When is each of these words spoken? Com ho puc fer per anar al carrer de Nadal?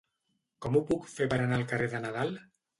Com 0.65 0.77
ho 0.77 0.81
puc 0.87 1.05
fer 1.17 1.29
per 1.35 1.39
anar 1.45 1.61
al 1.61 1.69
carrer 1.75 1.93
de 1.95 2.05
Nadal? 2.09 2.37